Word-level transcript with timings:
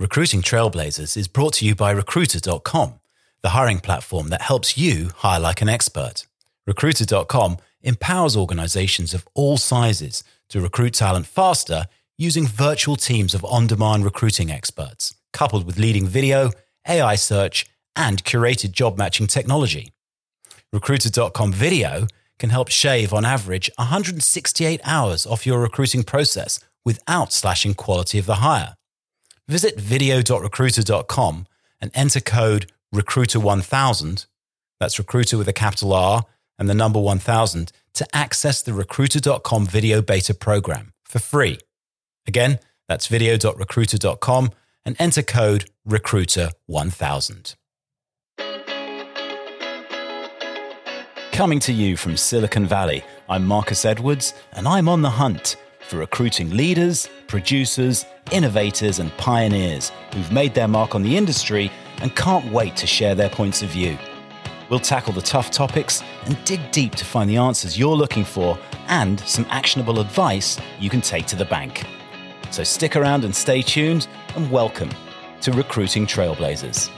Recruiting 0.00 0.42
Trailblazers 0.42 1.16
is 1.16 1.26
brought 1.26 1.54
to 1.54 1.64
you 1.64 1.74
by 1.74 1.90
Recruiter.com, 1.90 3.00
the 3.42 3.48
hiring 3.48 3.80
platform 3.80 4.28
that 4.28 4.42
helps 4.42 4.78
you 4.78 5.10
hire 5.16 5.40
like 5.40 5.60
an 5.60 5.68
expert. 5.68 6.24
Recruiter.com 6.68 7.56
empowers 7.82 8.36
organizations 8.36 9.12
of 9.12 9.26
all 9.34 9.56
sizes 9.56 10.22
to 10.50 10.60
recruit 10.60 10.94
talent 10.94 11.26
faster 11.26 11.86
using 12.16 12.46
virtual 12.46 12.94
teams 12.94 13.34
of 13.34 13.44
on 13.44 13.66
demand 13.66 14.04
recruiting 14.04 14.52
experts, 14.52 15.16
coupled 15.32 15.66
with 15.66 15.80
leading 15.80 16.06
video, 16.06 16.52
AI 16.86 17.16
search, 17.16 17.66
and 17.96 18.22
curated 18.22 18.70
job 18.70 18.98
matching 18.98 19.26
technology. 19.26 19.92
Recruiter.com 20.72 21.52
video 21.52 22.06
can 22.38 22.50
help 22.50 22.68
shave 22.68 23.12
on 23.12 23.24
average 23.24 23.68
168 23.78 24.80
hours 24.84 25.26
off 25.26 25.44
your 25.44 25.58
recruiting 25.58 26.04
process 26.04 26.60
without 26.84 27.32
slashing 27.32 27.74
quality 27.74 28.20
of 28.20 28.26
the 28.26 28.36
hire. 28.36 28.77
Visit 29.48 29.80
video.recruiter.com 29.80 31.46
and 31.80 31.90
enter 31.94 32.20
code 32.20 32.70
recruiter1000 32.94 34.26
that's 34.80 34.98
recruiter 34.98 35.38
with 35.38 35.48
a 35.48 35.52
capital 35.52 35.92
R 35.92 36.24
and 36.58 36.68
the 36.68 36.74
number 36.74 37.00
1000 37.00 37.72
to 37.94 38.06
access 38.16 38.62
the 38.62 38.72
recruiter.com 38.72 39.66
video 39.66 40.00
beta 40.00 40.34
program 40.34 40.92
for 41.04 41.18
free. 41.18 41.58
Again, 42.26 42.58
that's 42.86 43.06
video.recruiter.com 43.06 44.50
and 44.84 44.96
enter 44.98 45.22
code 45.22 45.70
recruiter1000. 45.88 47.54
Coming 51.32 51.60
to 51.60 51.72
you 51.72 51.96
from 51.96 52.16
Silicon 52.16 52.66
Valley, 52.66 53.04
I'm 53.28 53.46
Marcus 53.46 53.84
Edwards 53.84 54.34
and 54.52 54.66
I'm 54.66 54.88
on 54.88 55.02
the 55.02 55.10
hunt 55.10 55.56
for 55.88 55.96
recruiting 55.96 56.50
leaders, 56.50 57.08
producers, 57.28 58.04
innovators, 58.30 58.98
and 58.98 59.10
pioneers 59.16 59.90
who've 60.12 60.30
made 60.30 60.54
their 60.54 60.68
mark 60.68 60.94
on 60.94 61.02
the 61.02 61.16
industry 61.16 61.72
and 62.02 62.14
can't 62.14 62.52
wait 62.52 62.76
to 62.76 62.86
share 62.86 63.14
their 63.14 63.30
points 63.30 63.62
of 63.62 63.70
view. 63.70 63.96
We'll 64.68 64.80
tackle 64.80 65.14
the 65.14 65.22
tough 65.22 65.50
topics 65.50 66.02
and 66.26 66.36
dig 66.44 66.60
deep 66.72 66.94
to 66.96 67.06
find 67.06 67.28
the 67.30 67.38
answers 67.38 67.78
you're 67.78 67.96
looking 67.96 68.24
for 68.24 68.58
and 68.88 69.18
some 69.20 69.46
actionable 69.48 69.98
advice 69.98 70.58
you 70.78 70.90
can 70.90 71.00
take 71.00 71.24
to 71.26 71.36
the 71.36 71.46
bank. 71.46 71.86
So 72.50 72.64
stick 72.64 72.94
around 72.94 73.24
and 73.24 73.34
stay 73.34 73.62
tuned, 73.62 74.08
and 74.36 74.50
welcome 74.50 74.90
to 75.40 75.52
Recruiting 75.52 76.06
Trailblazers. 76.06 76.90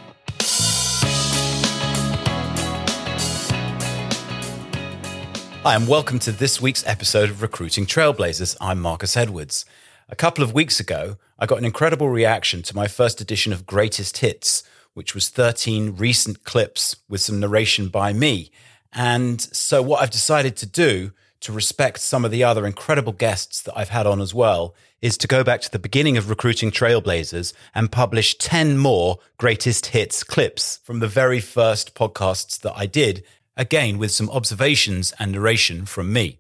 Hi, 5.63 5.75
and 5.75 5.87
welcome 5.87 6.19
to 6.21 6.33
this 6.33 6.59
week's 6.59 6.87
episode 6.87 7.29
of 7.29 7.43
Recruiting 7.43 7.85
Trailblazers. 7.85 8.57
I'm 8.63 8.81
Marcus 8.81 9.15
Edwards. 9.15 9.67
A 10.09 10.17
couple 10.17 10.43
of 10.43 10.55
weeks 10.55 10.81
ago, 10.81 11.19
I 11.39 11.45
got 11.45 11.59
an 11.59 11.67
incredible 11.67 12.09
reaction 12.09 12.63
to 12.63 12.75
my 12.75 12.89
first 12.89 13.21
edition 13.21 13.53
of 13.53 13.67
Greatest 13.67 14.17
Hits, 14.17 14.63
which 14.95 15.15
was 15.15 15.29
13 15.29 15.97
recent 15.97 16.45
clips 16.45 16.97
with 17.11 17.21
some 17.21 17.41
narration 17.41 17.89
by 17.89 18.15
me. 18.15 18.51
And 18.95 19.39
so, 19.39 19.83
what 19.83 20.01
I've 20.01 20.09
decided 20.09 20.57
to 20.57 20.67
do 20.67 21.13
to 21.41 21.53
respect 21.53 22.01
some 22.01 22.25
of 22.25 22.31
the 22.31 22.43
other 22.43 22.65
incredible 22.65 23.13
guests 23.13 23.61
that 23.63 23.77
I've 23.77 23.91
had 23.91 24.07
on 24.07 24.23
as 24.23 24.33
well 24.33 24.75
is 25.03 25.19
to 25.19 25.29
go 25.29 25.45
back 25.45 25.61
to 25.61 25.71
the 25.71 25.79
beginning 25.79 26.17
of 26.17 26.31
Recruiting 26.31 26.71
Trailblazers 26.71 27.53
and 27.75 27.93
publish 27.93 28.37
10 28.39 28.79
more 28.79 29.19
Greatest 29.37 29.87
Hits 29.87 30.25
clips 30.25 30.81
from 30.85 31.01
the 31.01 31.09
very 31.09 31.41
first 31.41 31.95
podcasts 31.95 32.59
that 32.61 32.73
I 32.75 32.87
did 32.87 33.25
again 33.61 33.99
with 33.99 34.11
some 34.11 34.31
observations 34.31 35.13
and 35.19 35.33
narration 35.33 35.85
from 35.85 36.11
me. 36.11 36.39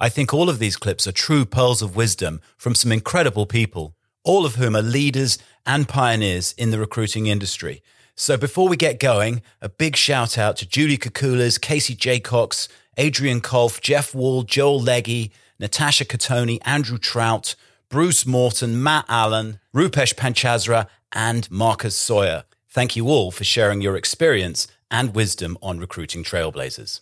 I 0.00 0.08
think 0.08 0.34
all 0.34 0.50
of 0.50 0.58
these 0.58 0.76
clips 0.76 1.06
are 1.06 1.12
true 1.12 1.44
pearls 1.44 1.82
of 1.82 1.94
wisdom 1.94 2.40
from 2.56 2.74
some 2.74 2.90
incredible 2.90 3.46
people, 3.46 3.94
all 4.24 4.44
of 4.44 4.56
whom 4.56 4.74
are 4.74 4.82
leaders 4.82 5.38
and 5.64 5.88
pioneers 5.88 6.56
in 6.58 6.72
the 6.72 6.78
recruiting 6.80 7.28
industry. 7.28 7.80
So 8.16 8.36
before 8.36 8.68
we 8.68 8.76
get 8.76 8.98
going, 8.98 9.40
a 9.62 9.68
big 9.68 9.94
shout 9.94 10.36
out 10.36 10.56
to 10.56 10.68
Julie 10.68 10.98
Kukulas, 10.98 11.60
Casey 11.60 11.94
Jacox, 11.94 12.68
Adrian 12.96 13.40
Kolf, 13.40 13.80
Jeff 13.80 14.12
Wald, 14.12 14.48
Joel 14.48 14.80
Leggy, 14.80 15.30
Natasha 15.60 16.04
Katoni, 16.04 16.58
Andrew 16.64 16.98
Trout, 16.98 17.54
Bruce 17.88 18.26
Morton, 18.26 18.82
Matt 18.82 19.04
Allen, 19.08 19.60
Rupesh 19.72 20.16
Panchazra, 20.16 20.88
and 21.12 21.48
Marcus 21.52 21.96
Sawyerr. 21.96 22.42
Thank 22.68 22.96
you 22.96 23.08
all 23.08 23.30
for 23.30 23.44
sharing 23.44 23.80
your 23.80 23.96
experience 23.96 24.66
and 24.90 25.14
wisdom 25.14 25.58
on 25.62 25.78
recruiting 25.78 26.24
trailblazers. 26.24 27.00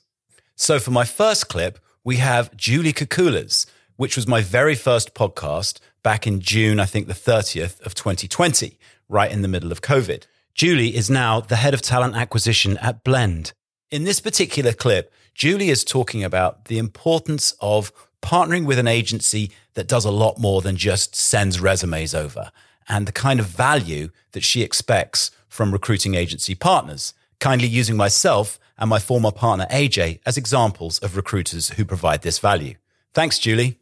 So 0.54 0.78
for 0.78 0.90
my 0.90 1.04
first 1.04 1.48
clip, 1.48 1.78
we 2.04 2.16
have 2.16 2.56
Julie 2.56 2.92
Kukulas, 2.92 3.66
which 3.96 4.16
was 4.16 4.26
my 4.26 4.40
very 4.40 4.74
first 4.74 5.14
podcast 5.14 5.80
back 6.02 6.26
in 6.26 6.40
June, 6.40 6.78
I 6.78 6.86
think 6.86 7.06
the 7.06 7.14
30th 7.14 7.80
of 7.84 7.94
2020, 7.94 8.78
right 9.08 9.30
in 9.30 9.42
the 9.42 9.48
middle 9.48 9.72
of 9.72 9.82
COVID. 9.82 10.24
Julie 10.54 10.96
is 10.96 11.10
now 11.10 11.40
the 11.40 11.56
head 11.56 11.74
of 11.74 11.82
talent 11.82 12.16
acquisition 12.16 12.78
at 12.78 13.04
Blend. 13.04 13.52
In 13.90 14.04
this 14.04 14.20
particular 14.20 14.72
clip, 14.72 15.12
Julie 15.34 15.68
is 15.68 15.84
talking 15.84 16.24
about 16.24 16.66
the 16.66 16.78
importance 16.78 17.54
of 17.60 17.92
partnering 18.22 18.64
with 18.64 18.78
an 18.78 18.88
agency 18.88 19.50
that 19.74 19.86
does 19.86 20.04
a 20.04 20.10
lot 20.10 20.38
more 20.38 20.62
than 20.62 20.76
just 20.76 21.14
sends 21.14 21.60
resumes 21.60 22.14
over 22.14 22.50
and 22.88 23.06
the 23.06 23.12
kind 23.12 23.40
of 23.40 23.46
value 23.46 24.08
that 24.32 24.44
she 24.44 24.62
expects 24.62 25.30
from 25.48 25.72
recruiting 25.72 26.14
agency 26.14 26.54
partners 26.54 27.14
kindly 27.40 27.68
using 27.68 27.96
myself 27.96 28.58
and 28.78 28.90
my 28.90 28.98
former 28.98 29.32
partner 29.32 29.66
AJ 29.70 30.20
as 30.26 30.36
examples 30.36 30.98
of 30.98 31.16
recruiters 31.16 31.70
who 31.70 31.84
provide 31.84 32.22
this 32.22 32.38
value. 32.38 32.74
Thanks, 33.14 33.38
Julie. 33.38 33.78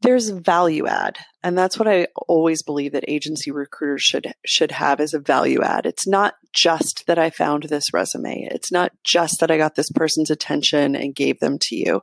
There's 0.00 0.30
value 0.30 0.86
add. 0.86 1.18
And 1.44 1.58
that's 1.58 1.78
what 1.78 1.86
I 1.86 2.06
always 2.26 2.62
believe 2.62 2.92
that 2.92 3.04
agency 3.06 3.50
recruiters 3.50 4.00
should 4.00 4.32
should 4.46 4.70
have 4.70 4.98
as 4.98 5.12
a 5.12 5.18
value 5.18 5.62
add. 5.62 5.84
It's 5.84 6.06
not 6.06 6.36
just 6.54 7.06
that 7.06 7.18
I 7.18 7.28
found 7.28 7.64
this 7.64 7.92
resume. 7.92 8.48
It's 8.50 8.72
not 8.72 8.92
just 9.04 9.40
that 9.40 9.50
I 9.50 9.58
got 9.58 9.74
this 9.74 9.90
person's 9.90 10.30
attention 10.30 10.96
and 10.96 11.14
gave 11.14 11.40
them 11.40 11.58
to 11.60 11.76
you. 11.76 12.00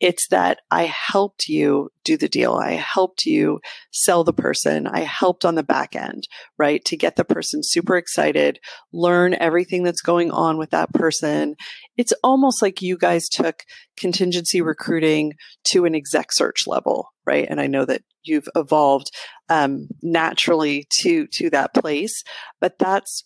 It's 0.00 0.26
that 0.28 0.58
I 0.72 0.86
helped 0.86 1.48
you 1.48 1.90
do 2.02 2.16
the 2.16 2.28
deal. 2.28 2.54
I 2.54 2.72
helped 2.72 3.26
you 3.26 3.60
sell 3.92 4.24
the 4.24 4.32
person. 4.32 4.88
I 4.88 5.00
helped 5.00 5.44
on 5.44 5.54
the 5.54 5.62
back 5.62 5.94
end, 5.94 6.26
right? 6.58 6.84
To 6.86 6.96
get 6.96 7.14
the 7.14 7.24
person 7.24 7.60
super 7.62 7.96
excited, 7.96 8.58
learn 8.92 9.34
everything 9.34 9.84
that's 9.84 10.02
going 10.02 10.32
on 10.32 10.58
with 10.58 10.70
that 10.70 10.92
person. 10.92 11.54
It's 12.00 12.14
almost 12.24 12.62
like 12.62 12.80
you 12.80 12.96
guys 12.96 13.28
took 13.28 13.62
contingency 13.98 14.62
recruiting 14.62 15.34
to 15.64 15.84
an 15.84 15.94
exec 15.94 16.32
search 16.32 16.66
level, 16.66 17.12
right? 17.26 17.46
And 17.46 17.60
I 17.60 17.66
know 17.66 17.84
that 17.84 18.00
you've 18.22 18.48
evolved 18.56 19.10
um, 19.50 19.86
naturally 20.00 20.86
to 21.02 21.26
to 21.26 21.50
that 21.50 21.74
place, 21.74 22.24
but 22.58 22.78
that's 22.78 23.24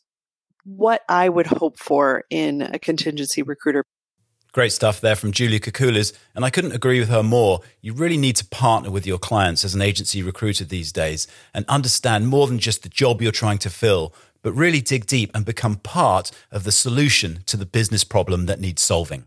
what 0.64 1.02
I 1.08 1.28
would 1.28 1.46
hope 1.46 1.78
for 1.78 2.24
in 2.30 2.62
a 2.62 2.80
contingency 2.80 3.42
recruiter. 3.44 3.84
Great 4.50 4.72
stuff 4.72 5.00
there 5.00 5.14
from 5.14 5.30
Julia 5.30 5.60
Kukulas. 5.60 6.12
And 6.34 6.44
I 6.44 6.50
couldn't 6.50 6.72
agree 6.72 6.98
with 6.98 7.10
her 7.10 7.22
more. 7.22 7.60
You 7.80 7.92
really 7.92 8.16
need 8.16 8.34
to 8.36 8.44
partner 8.46 8.90
with 8.90 9.06
your 9.06 9.18
clients 9.18 9.64
as 9.64 9.76
an 9.76 9.82
agency 9.82 10.20
recruiter 10.20 10.64
these 10.64 10.90
days 10.90 11.28
and 11.54 11.64
understand 11.68 12.26
more 12.26 12.48
than 12.48 12.58
just 12.58 12.82
the 12.82 12.88
job 12.88 13.22
you're 13.22 13.30
trying 13.30 13.58
to 13.58 13.70
fill, 13.70 14.12
but 14.44 14.52
really 14.52 14.82
dig 14.82 15.06
deep 15.06 15.30
and 15.34 15.44
become 15.44 15.76
part 15.76 16.30
of 16.52 16.62
the 16.62 16.70
solution 16.70 17.42
to 17.46 17.56
the 17.56 17.66
business 17.66 18.04
problem 18.04 18.44
that 18.44 18.60
needs 18.60 18.82
solving. 18.82 19.26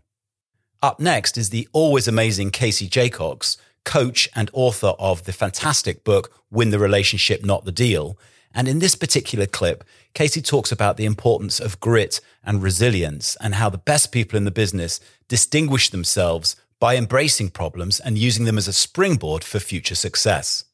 Up 0.80 1.00
next 1.00 1.36
is 1.36 1.50
the 1.50 1.68
always 1.72 2.06
amazing 2.06 2.52
Casey 2.52 2.86
Jacox, 2.86 3.56
coach 3.84 4.28
and 4.36 4.48
author 4.52 4.94
of 4.98 5.24
the 5.24 5.32
fantastic 5.32 6.04
book, 6.04 6.32
Win 6.52 6.70
the 6.70 6.78
Relationship, 6.78 7.44
Not 7.44 7.64
the 7.64 7.72
Deal. 7.72 8.16
And 8.54 8.68
in 8.68 8.78
this 8.78 8.94
particular 8.94 9.46
clip, 9.46 9.82
Casey 10.14 10.40
talks 10.40 10.70
about 10.70 10.96
the 10.96 11.04
importance 11.04 11.58
of 11.58 11.80
grit 11.80 12.20
and 12.44 12.62
resilience 12.62 13.36
and 13.40 13.56
how 13.56 13.68
the 13.68 13.76
best 13.76 14.12
people 14.12 14.36
in 14.36 14.44
the 14.44 14.52
business 14.52 15.00
distinguish 15.26 15.90
themselves 15.90 16.54
by 16.78 16.96
embracing 16.96 17.50
problems 17.50 17.98
and 17.98 18.16
using 18.16 18.44
them 18.44 18.56
as 18.56 18.68
a 18.68 18.72
springboard 18.72 19.42
for 19.42 19.58
future 19.58 19.96
success. 19.96 20.64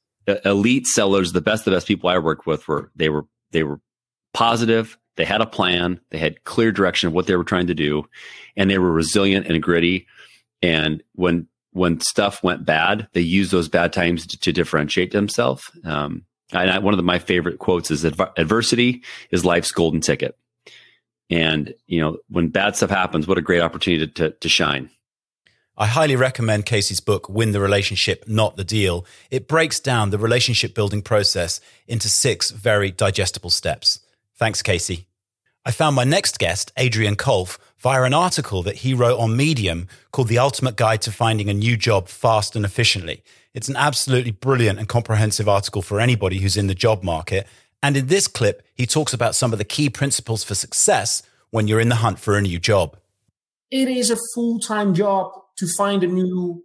Elite 0.44 0.86
sellers, 0.86 1.32
the 1.32 1.40
best, 1.40 1.64
the 1.64 1.70
best 1.70 1.86
people 1.86 2.10
I 2.10 2.18
worked 2.18 2.46
with 2.46 2.68
were 2.68 2.90
they 2.94 3.08
were 3.08 3.24
they 3.50 3.62
were 3.62 3.80
positive. 4.34 4.98
They 5.16 5.24
had 5.24 5.40
a 5.40 5.46
plan. 5.46 6.00
They 6.10 6.18
had 6.18 6.44
clear 6.44 6.72
direction 6.72 7.06
of 7.06 7.14
what 7.14 7.26
they 7.26 7.36
were 7.36 7.44
trying 7.44 7.68
to 7.68 7.74
do, 7.74 8.06
and 8.56 8.68
they 8.68 8.78
were 8.78 8.92
resilient 8.92 9.46
and 9.46 9.62
gritty. 9.62 10.06
And 10.60 11.02
when 11.14 11.48
when 11.72 12.00
stuff 12.00 12.42
went 12.42 12.64
bad, 12.64 13.08
they 13.14 13.20
used 13.20 13.50
those 13.50 13.68
bad 13.68 13.92
times 13.92 14.26
to, 14.26 14.38
to 14.38 14.52
differentiate 14.52 15.10
themselves. 15.10 15.70
Um, 15.84 16.24
and 16.52 16.70
I, 16.70 16.78
one 16.78 16.94
of 16.94 16.98
the, 16.98 17.02
my 17.02 17.18
favorite 17.18 17.58
quotes 17.58 17.90
is 17.90 18.04
adversity 18.04 19.02
is 19.30 19.44
life's 19.44 19.72
golden 19.72 20.00
ticket. 20.00 20.38
And, 21.30 21.74
you 21.86 22.00
know, 22.00 22.18
when 22.28 22.48
bad 22.48 22.76
stuff 22.76 22.90
happens, 22.90 23.26
what 23.26 23.38
a 23.38 23.42
great 23.42 23.60
opportunity 23.60 24.06
to, 24.06 24.12
to, 24.12 24.30
to 24.30 24.48
shine. 24.48 24.88
I 25.76 25.86
highly 25.86 26.14
recommend 26.14 26.66
Casey's 26.66 27.00
book, 27.00 27.28
Win 27.28 27.50
the 27.50 27.58
Relationship, 27.58 28.24
Not 28.28 28.56
the 28.56 28.62
Deal. 28.62 29.04
It 29.32 29.48
breaks 29.48 29.80
down 29.80 30.10
the 30.10 30.18
relationship 30.18 30.76
building 30.76 31.02
process 31.02 31.60
into 31.88 32.08
six 32.08 32.52
very 32.52 32.92
digestible 32.92 33.50
steps. 33.50 33.98
Thanks, 34.44 34.60
Casey. 34.60 35.06
I 35.64 35.70
found 35.70 35.96
my 35.96 36.04
next 36.04 36.38
guest, 36.38 36.70
Adrian 36.76 37.16
Kolf, 37.16 37.56
via 37.78 38.02
an 38.02 38.12
article 38.12 38.62
that 38.64 38.76
he 38.76 38.92
wrote 38.92 39.18
on 39.18 39.38
Medium 39.38 39.88
called 40.12 40.28
The 40.28 40.38
Ultimate 40.38 40.76
Guide 40.76 41.00
to 41.00 41.10
Finding 41.10 41.48
a 41.48 41.54
New 41.54 41.78
Job 41.78 42.08
Fast 42.08 42.54
and 42.54 42.62
Efficiently. 42.62 43.22
It's 43.54 43.70
an 43.70 43.76
absolutely 43.76 44.32
brilliant 44.32 44.78
and 44.78 44.86
comprehensive 44.86 45.48
article 45.48 45.80
for 45.80 45.98
anybody 45.98 46.40
who's 46.40 46.58
in 46.58 46.66
the 46.66 46.74
job 46.74 47.02
market. 47.02 47.46
And 47.82 47.96
in 47.96 48.08
this 48.08 48.28
clip, 48.28 48.60
he 48.74 48.84
talks 48.84 49.14
about 49.14 49.34
some 49.34 49.54
of 49.54 49.58
the 49.58 49.64
key 49.64 49.88
principles 49.88 50.44
for 50.44 50.54
success 50.54 51.22
when 51.48 51.66
you're 51.66 51.80
in 51.80 51.88
the 51.88 52.02
hunt 52.04 52.18
for 52.18 52.36
a 52.36 52.42
new 52.42 52.58
job. 52.58 52.98
It 53.70 53.88
is 53.88 54.10
a 54.10 54.18
full 54.34 54.58
time 54.58 54.92
job 54.92 55.32
to 55.56 55.66
find 55.66 56.04
a 56.04 56.06
new 56.06 56.62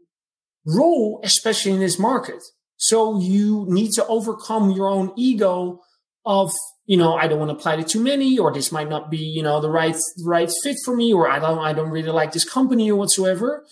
role, 0.66 1.22
especially 1.24 1.72
in 1.72 1.80
this 1.80 1.98
market. 1.98 2.44
So 2.76 3.22
you 3.22 3.66
need 3.70 3.94
to 3.94 4.06
overcome 4.08 4.72
your 4.72 4.90
own 4.90 5.14
ego 5.16 5.80
of, 6.26 6.52
you 6.90 6.98
know, 6.98 7.14
I 7.14 7.28
don't 7.28 7.38
want 7.38 7.50
to 7.50 7.56
apply 7.56 7.76
to 7.76 7.84
too 7.84 8.02
many, 8.02 8.40
or 8.40 8.52
this 8.52 8.72
might 8.72 8.90
not 8.90 9.12
be, 9.12 9.20
you 9.20 9.44
know, 9.44 9.62
the 9.62 9.70
right 9.70 9.96
right 10.26 10.52
fit 10.64 10.76
for 10.84 10.96
me, 10.96 11.14
or 11.14 11.30
I 11.30 11.38
don't 11.38 11.60
I 11.60 11.72
don't 11.72 11.92
really 11.92 12.10
like 12.10 12.32
this 12.32 12.44
company 12.44 12.90
or 12.90 12.96
whatsoever. 12.96 13.64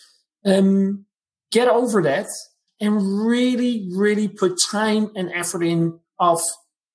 Um, 0.46 1.06
get 1.52 1.68
over 1.68 2.04
that 2.04 2.28
and 2.80 3.26
really, 3.26 3.90
really 3.92 4.28
put 4.28 4.60
time 4.70 5.10
and 5.16 5.32
effort 5.34 5.64
in 5.64 6.00
of 6.20 6.40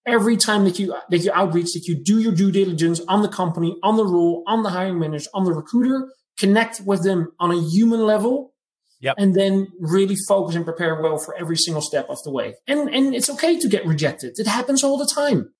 every 0.07 0.37
time 0.37 0.63
that 0.63 0.79
you 0.79 0.95
that 1.11 1.19
you 1.25 1.33
outreach, 1.33 1.73
that 1.73 1.89
you 1.89 1.97
do 2.01 2.21
your 2.21 2.33
due 2.33 2.53
diligence 2.53 3.01
on 3.09 3.23
the 3.23 3.29
company, 3.29 3.77
on 3.83 3.97
the 3.97 4.07
role, 4.07 4.45
on 4.47 4.63
the 4.63 4.71
hiring 4.71 5.01
manager, 5.01 5.29
on 5.35 5.43
the 5.43 5.53
recruiter, 5.53 6.09
connect 6.39 6.83
with 6.87 7.03
them 7.03 7.33
on 7.41 7.51
a 7.51 7.61
human 7.61 8.07
level, 8.07 8.55
yep. 9.01 9.17
and 9.19 9.35
then 9.35 9.67
really 9.81 10.17
focus 10.29 10.55
and 10.55 10.65
prepare 10.65 11.03
well 11.03 11.19
for 11.19 11.35
every 11.35 11.57
single 11.57 11.83
step 11.83 12.07
of 12.09 12.23
the 12.23 12.31
way. 12.31 12.55
And 12.69 12.89
and 12.91 13.13
it's 13.13 13.29
okay 13.29 13.59
to 13.59 13.67
get 13.67 13.85
rejected. 13.85 14.39
It 14.39 14.47
happens 14.47 14.85
all 14.85 14.97
the 14.97 15.13
time. 15.13 15.53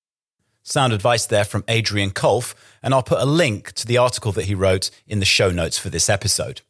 Sound 0.65 0.93
advice 0.93 1.25
there 1.25 1.43
from 1.43 1.65
Adrian 1.67 2.11
Kolf, 2.11 2.55
and 2.81 2.93
I'll 2.93 3.03
put 3.03 3.21
a 3.21 3.25
link 3.25 3.73
to 3.73 3.85
the 3.85 3.97
article 3.97 4.31
that 4.31 4.45
he 4.45 4.55
wrote 4.55 4.89
in 5.05 5.19
the 5.19 5.25
show 5.25 5.49
notes 5.49 5.77
for 5.77 5.89
this 5.89 6.07
episode. 6.07 6.61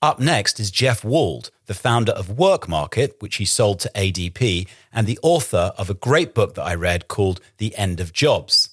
Up 0.00 0.18
next 0.18 0.58
is 0.58 0.70
Jeff 0.70 1.04
Wald, 1.04 1.50
the 1.66 1.74
founder 1.74 2.12
of 2.12 2.38
Work 2.38 2.66
Market, 2.66 3.16
which 3.20 3.36
he 3.36 3.44
sold 3.44 3.78
to 3.80 3.90
ADP, 3.94 4.66
and 4.90 5.06
the 5.06 5.18
author 5.22 5.72
of 5.76 5.90
a 5.90 5.94
great 5.94 6.34
book 6.34 6.54
that 6.54 6.62
I 6.62 6.74
read 6.74 7.08
called 7.08 7.42
The 7.58 7.76
End 7.76 8.00
of 8.00 8.14
Jobs. 8.14 8.70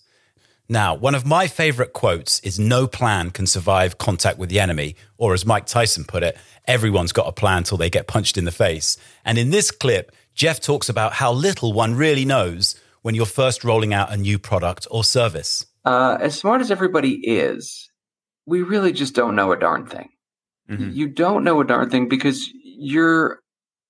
Now, 0.70 0.96
one 0.96 1.14
of 1.14 1.26
my 1.26 1.48
favorite 1.48 1.92
quotes 1.92 2.40
is 2.40 2.58
No 2.58 2.88
plan 2.88 3.32
can 3.32 3.48
survive 3.48 3.98
contact 3.98 4.38
with 4.38 4.48
the 4.48 4.62
enemy, 4.62 4.96
or 5.18 5.34
as 5.34 5.46
Mike 5.46 5.66
Tyson 5.66 6.06
put 6.06 6.24
it, 6.24 6.38
everyone's 6.64 7.12
got 7.12 7.28
a 7.28 7.34
plan 7.34 7.64
till 7.64 7.78
they 7.78 7.90
get 7.90 8.08
punched 8.08 8.38
in 8.38 8.46
the 8.46 8.52
face. 8.52 8.98
And 9.26 9.38
in 9.38 9.50
this 9.50 9.72
clip, 9.72 10.14
Jeff 10.36 10.62
talks 10.62 10.88
about 10.88 11.12
how 11.12 11.34
little 11.34 11.74
one 11.74 11.96
really 11.96 12.24
knows 12.24 12.80
when 13.08 13.16
you're 13.16 13.26
first 13.26 13.64
rolling 13.64 13.94
out 13.94 14.12
a 14.12 14.18
new 14.18 14.38
product 14.38 14.86
or 14.92 15.02
service. 15.02 15.66
Uh, 15.86 16.18
as 16.20 16.38
smart 16.38 16.60
as 16.60 16.70
everybody 16.70 17.14
is, 17.26 17.90
we 18.46 18.62
really 18.62 18.92
just 18.92 19.16
don't 19.16 19.34
know 19.34 19.54
a 19.54 19.58
darn 19.58 19.86
thing. 19.86 20.10
Mm-hmm. 20.70 20.92
You 20.92 21.08
don't 21.08 21.46
know 21.46 21.62
a 21.62 21.66
darn 21.66 21.90
thing 21.90 22.10
because 22.10 22.50
you're 22.66 23.40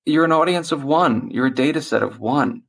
you're 0.05 0.23
an 0.23 0.31
audience 0.31 0.71
of 0.71 0.83
one. 0.83 1.31
You're 1.31 1.47
a 1.47 1.55
data 1.65 1.81
set 1.81 2.03
of 2.03 2.19
one. 2.19 2.61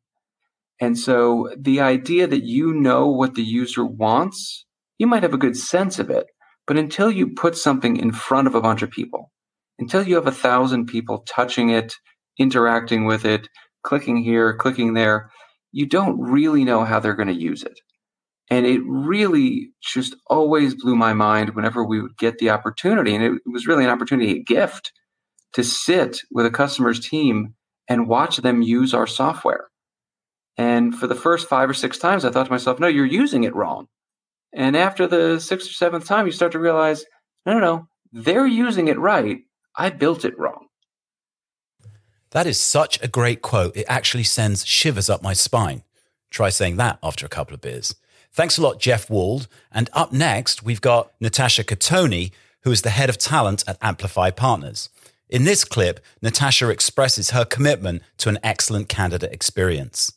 And 0.81 0.99
so 0.99 1.51
the 1.55 1.83
idea 1.83 2.27
that 2.27 2.45
you 2.45 2.73
know 2.73 3.09
what 3.09 3.35
the 3.35 3.43
user 3.43 3.85
wants, 3.85 4.65
you 4.97 5.07
might 5.07 5.25
have 5.25 5.35
a 5.35 5.45
good 5.45 5.55
sense 5.55 5.99
of 5.99 6.09
it, 6.09 6.29
but 6.67 6.79
until 6.79 7.11
you 7.11 7.35
put 7.35 7.59
something 7.59 7.99
in 7.99 8.11
front 8.11 8.47
of 8.47 8.55
a 8.55 8.63
bunch 8.63 8.81
of 8.81 8.91
people, 8.91 9.31
until 9.79 10.03
you 10.03 10.15
have 10.15 10.27
a 10.27 10.33
thousand 10.33 10.87
people 10.87 11.19
touching 11.29 11.69
it, 11.69 11.93
interacting 12.39 13.05
with 13.05 13.27
it, 13.27 13.49
clicking 13.83 14.23
here, 14.23 14.57
clicking 14.57 14.95
there, 14.95 15.31
you 15.73 15.87
don't 15.87 16.21
really 16.21 16.65
know 16.65 16.85
how 16.85 17.01
they're 17.01 17.15
going 17.15 17.29
to 17.29 17.35
use 17.35 17.63
it. 17.63 17.81
And 18.51 18.65
it 18.65 18.81
really 18.87 19.71
just 19.83 20.17
always 20.27 20.75
blew 20.75 20.97
my 20.97 21.13
mind 21.13 21.51
whenever 21.51 21.85
we 21.85 22.01
would 22.01 22.17
get 22.17 22.39
the 22.39 22.51
opportunity. 22.51 23.15
And 23.15 23.23
it 23.23 23.43
was 23.47 23.67
really 23.67 23.85
an 23.85 23.91
opportunity, 23.91 24.33
a 24.33 24.43
gift 24.43 24.93
to 25.53 25.63
sit 25.63 26.21
with 26.31 26.47
a 26.47 26.51
customer's 26.51 27.01
team 27.01 27.55
and 27.89 28.09
watch 28.09 28.39
them 28.39 28.63
use 28.63 28.95
our 28.95 29.07
software. 29.07 29.69
And 30.57 30.95
for 30.95 31.07
the 31.07 31.15
first 31.15 31.49
five 31.49 31.69
or 31.69 31.75
six 31.75 31.99
times, 31.99 32.25
I 32.25 32.31
thought 32.31 32.47
to 32.47 32.53
myself, 32.53 32.81
no, 32.81 32.87
you're 32.87 33.05
using 33.05 33.45
it 33.45 33.55
wrong. 33.55 33.87
And 34.55 34.77
after 34.77 35.07
the 35.07 35.39
sixth 35.41 35.69
or 35.69 35.75
seventh 35.75 36.07
time, 36.07 36.27
you 36.27 36.33
start 36.33 36.53
to 36.53 36.59
realize, 36.59 37.05
no, 37.45 37.53
no, 37.53 37.61
no, 37.61 37.89
they're 38.13 38.47
using 38.47 38.89
it 38.89 38.99
right. 38.99 39.39
I 39.77 39.91
built 39.91 40.25
it 40.25 40.39
wrong. 40.39 40.68
That 42.31 42.47
is 42.47 42.61
such 42.61 43.03
a 43.03 43.09
great 43.09 43.43
quote. 43.43 43.77
It 43.77 43.87
actually 43.89 44.25
sends 44.25 44.67
shivers 44.67 45.09
up 45.09 45.23
my 45.23 45.33
spine. 45.33 45.83
Try 46.31 46.51
saying 46.51 46.77
that 46.77 46.99
after 47.03 47.25
a 47.25 47.31
couple 47.31 47.55
of 47.55 47.61
beers. 47.61 47.95
Thanks 48.33 48.59
a 48.59 48.63
lot, 48.63 48.81
Jeff 48.81 49.09
Wald. 49.09 49.49
And 49.73 49.89
up 49.93 50.13
next, 50.13 50.63
we've 50.63 50.81
got 50.81 51.13
Natasha 51.21 51.65
Catoni, 51.65 52.33
who 52.63 52.71
is 52.71 52.83
the 52.83 52.91
head 52.91 53.09
of 53.09 53.19
talent 53.19 53.65
at 53.67 53.79
Amplify 53.81 54.31
Partners. 54.31 54.91
In 55.29 55.45
this 55.45 55.65
clip, 55.65 56.01
Natasha 56.23 56.69
expresses 56.69 57.31
her 57.31 57.45
commitment 57.45 58.03
to 58.19 58.29
an 58.29 58.39
excellent 58.43 58.89
candidate 58.89 59.33
experience. 59.33 60.13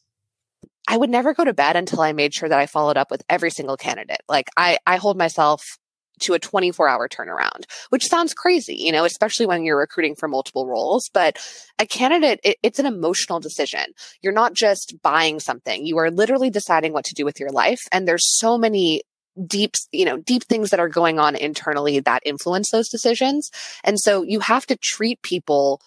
I 0.87 0.97
would 0.97 1.09
never 1.09 1.33
go 1.33 1.45
to 1.45 1.53
bed 1.53 1.75
until 1.75 2.01
I 2.01 2.11
made 2.11 2.33
sure 2.33 2.49
that 2.49 2.59
I 2.59 2.65
followed 2.65 2.97
up 2.97 3.11
with 3.11 3.23
every 3.29 3.51
single 3.51 3.77
candidate. 3.77 4.21
Like 4.27 4.49
I, 4.57 4.77
I 4.85 4.97
hold 4.97 5.17
myself 5.17 5.77
to 6.21 6.33
a 6.33 6.39
24 6.39 6.87
hour 6.87 7.07
turnaround, 7.07 7.65
which 7.89 8.05
sounds 8.05 8.33
crazy, 8.33 8.75
you 8.75 8.91
know, 8.91 9.05
especially 9.05 9.45
when 9.45 9.63
you're 9.63 9.77
recruiting 9.77 10.15
for 10.15 10.27
multiple 10.27 10.67
roles. 10.67 11.09
But 11.13 11.37
a 11.79 11.85
candidate, 11.85 12.39
it, 12.43 12.57
it's 12.63 12.79
an 12.79 12.85
emotional 12.85 13.39
decision. 13.39 13.85
You're 14.21 14.33
not 14.33 14.53
just 14.53 14.95
buying 15.01 15.39
something. 15.39 15.85
You 15.85 15.97
are 15.97 16.11
literally 16.11 16.49
deciding 16.49 16.93
what 16.93 17.05
to 17.05 17.13
do 17.13 17.25
with 17.25 17.39
your 17.39 17.51
life. 17.51 17.81
And 17.91 18.07
there's 18.07 18.37
so 18.37 18.57
many 18.57 19.03
deep, 19.45 19.75
you 19.91 20.05
know, 20.05 20.17
deep 20.17 20.43
things 20.43 20.69
that 20.69 20.79
are 20.79 20.89
going 20.89 21.19
on 21.19 21.35
internally 21.35 21.99
that 22.01 22.21
influence 22.25 22.71
those 22.71 22.89
decisions. 22.89 23.49
And 23.83 23.99
so 23.99 24.23
you 24.23 24.39
have 24.39 24.65
to 24.67 24.75
treat 24.75 25.21
people 25.21 25.81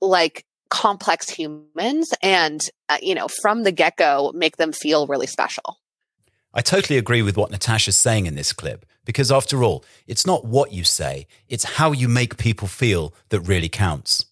like 0.00 0.44
complex 0.68 1.28
humans 1.28 2.12
and, 2.22 2.60
uh, 2.88 2.98
you 3.00 3.14
know, 3.14 3.28
from 3.28 3.62
the 3.62 3.72
get 3.72 3.96
go, 3.96 4.32
make 4.34 4.56
them 4.56 4.72
feel 4.72 5.06
really 5.06 5.26
special. 5.26 5.78
I 6.52 6.62
totally 6.62 6.98
agree 6.98 7.22
with 7.22 7.36
what 7.36 7.50
Natasha's 7.50 7.98
saying 7.98 8.26
in 8.26 8.34
this 8.34 8.52
clip, 8.52 8.86
because 9.06 9.32
after 9.32 9.64
all, 9.64 9.82
it's 10.06 10.26
not 10.26 10.44
what 10.44 10.72
you 10.72 10.84
say, 10.84 11.26
it's 11.48 11.64
how 11.64 11.92
you 11.92 12.08
make 12.08 12.36
people 12.36 12.68
feel 12.68 13.14
that 13.30 13.40
really 13.40 13.70
counts. 13.70 14.26